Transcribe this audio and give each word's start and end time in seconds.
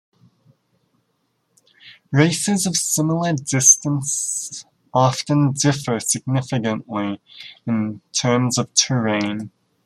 Races 2.11 2.65
of 2.65 2.75
similar 2.75 3.33
distance 3.33 4.65
often 4.95 5.51
differ 5.51 5.99
significantly 5.99 7.21
in 7.67 8.01
terms 8.11 8.57
of 8.57 8.73
terrain. 8.73 9.51